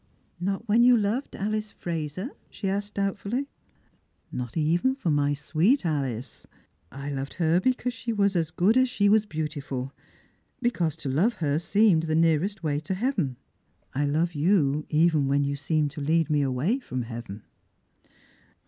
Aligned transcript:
"Not 0.39 0.67
when 0.67 0.81
you 0.81 0.97
loved 0.97 1.35
Alice 1.35 1.69
Fraser?" 1.71 2.31
she 2.49 2.67
asked 2.67 2.95
doubtfully." 2.95 3.47
Not 4.31 4.57
even 4.57 4.95
for 4.95 5.11
my 5.11 5.35
sweet 5.35 5.85
Alice. 5.85 6.47
I 6.91 7.11
loved 7.11 7.35
her 7.35 7.59
because 7.59 7.93
she 7.93 8.11
was 8.11 8.35
as 8.35 8.49
good 8.49 8.77
as 8.77 8.89
she 8.89 9.09
was 9.09 9.27
beautiful, 9.27 9.93
because 10.59 10.95
to 10.95 11.09
love 11.09 11.33
her 11.33 11.59
seemed 11.59 12.01
the 12.09 12.15
nearest 12.15 12.63
way 12.63 12.79
to 12.79 12.95
heaven. 12.95 13.35
I 13.93 14.05
love 14.07 14.33
you 14.33 14.87
even 14.89 15.27
when 15.27 15.43
you 15.43 15.55
seemed 15.55 15.91
to 15.91 16.01
lead 16.01 16.31
me 16.31 16.41
away 16.41 16.79
from 16.79 17.03
heaven." 17.03 17.43